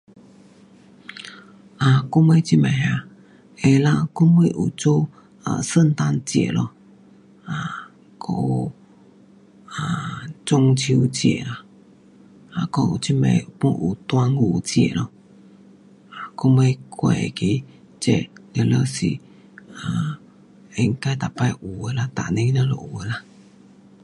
[1.81, 2.85] 啊，我们这边啊，
[3.61, 5.07] 会啦，我们有做
[5.43, 6.71] um 圣诞节咯，
[7.49, 7.51] 啊，
[8.17, 8.71] 还有
[9.67, 11.49] um 中秋节啊，
[12.49, 13.23] 还有这边
[13.59, 15.09] pun 有端午节，还有
[16.37, 17.63] 我们过那个
[17.99, 19.05] 这全部是
[20.77, 23.23] 应该每次有的啦，每年全部有的啦